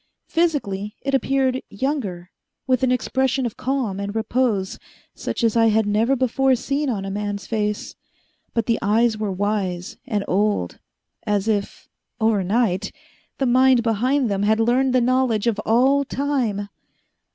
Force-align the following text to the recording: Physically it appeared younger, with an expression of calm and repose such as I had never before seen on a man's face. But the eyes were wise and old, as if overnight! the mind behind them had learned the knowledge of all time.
Physically 0.27 0.95
it 1.03 1.13
appeared 1.13 1.61
younger, 1.69 2.31
with 2.65 2.81
an 2.81 2.91
expression 2.91 3.45
of 3.45 3.55
calm 3.55 3.99
and 3.99 4.15
repose 4.15 4.79
such 5.13 5.43
as 5.43 5.55
I 5.55 5.67
had 5.67 5.85
never 5.85 6.15
before 6.15 6.55
seen 6.55 6.89
on 6.89 7.05
a 7.05 7.11
man's 7.11 7.45
face. 7.45 7.93
But 8.55 8.65
the 8.65 8.79
eyes 8.81 9.19
were 9.19 9.31
wise 9.31 9.97
and 10.07 10.25
old, 10.27 10.79
as 11.27 11.47
if 11.47 11.87
overnight! 12.19 12.91
the 13.37 13.45
mind 13.45 13.83
behind 13.83 14.27
them 14.27 14.41
had 14.41 14.59
learned 14.59 14.93
the 14.95 15.01
knowledge 15.01 15.45
of 15.45 15.59
all 15.67 16.03
time. 16.03 16.69